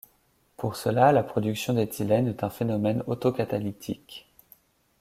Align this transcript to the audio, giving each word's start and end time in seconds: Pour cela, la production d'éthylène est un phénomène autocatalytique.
Pour 0.57 0.77
cela, 0.77 1.11
la 1.11 1.21
production 1.21 1.75
d'éthylène 1.75 2.25
est 2.27 2.43
un 2.43 2.49
phénomène 2.49 3.03
autocatalytique. 3.05 4.27